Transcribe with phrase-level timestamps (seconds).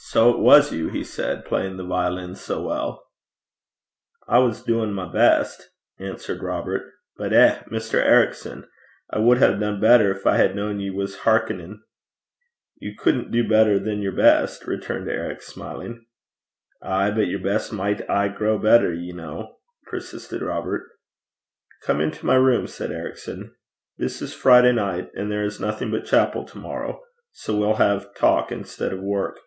[0.00, 3.08] 'So it was you,' he said, 'playing the violin so well?'
[4.28, 6.82] 'I was doin' my best,' answered Robert.
[7.16, 7.64] 'But eh!
[7.66, 7.98] Mr.
[8.00, 8.68] Ericson,
[9.10, 11.82] I wad hae dune better gin I had kent ye was hearkenin'.'
[12.76, 16.06] 'You couldn't do better than your best,' returned Eric, smiling.
[16.80, 19.48] 'Ay, but yer best micht aye grow better, ye ken,'
[19.86, 20.88] persisted Robert.
[21.82, 23.52] 'Come into my room,' said Ericson.
[23.96, 27.02] 'This is Friday night, and there is nothing but chapel to morrow.
[27.32, 29.40] So we'll have talk instead of work.'